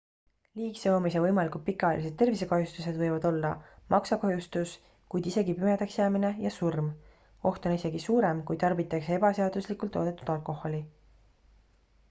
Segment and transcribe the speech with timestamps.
[0.59, 3.51] liigse joomise võimalikud pikaajalised tervisekahjustused võivad olla
[3.95, 4.71] maksakahjustus
[5.15, 6.89] kuid isegi pimedaks jäämine ja surm
[7.51, 10.81] oht on isegi suurem kui tarbitakse ebaseaduslikult toodetud alkoholi